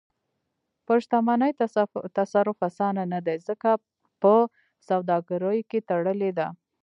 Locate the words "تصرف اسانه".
2.19-3.03